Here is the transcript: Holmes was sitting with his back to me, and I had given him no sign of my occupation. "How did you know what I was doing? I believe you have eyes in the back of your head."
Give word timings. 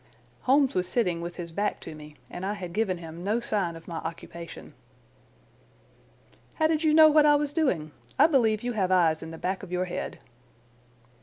Holmes 0.41 0.73
was 0.73 0.87
sitting 0.89 1.21
with 1.21 1.35
his 1.35 1.51
back 1.51 1.79
to 1.81 1.93
me, 1.93 2.15
and 2.27 2.43
I 2.43 2.55
had 2.55 2.73
given 2.73 2.97
him 2.97 3.23
no 3.23 3.39
sign 3.39 3.75
of 3.75 3.87
my 3.87 3.97
occupation. 3.97 4.73
"How 6.55 6.65
did 6.65 6.83
you 6.83 6.91
know 6.91 7.07
what 7.09 7.27
I 7.27 7.35
was 7.35 7.53
doing? 7.53 7.91
I 8.17 8.25
believe 8.25 8.63
you 8.63 8.71
have 8.71 8.91
eyes 8.91 9.21
in 9.21 9.29
the 9.29 9.37
back 9.37 9.61
of 9.61 9.71
your 9.71 9.85
head." 9.85 10.17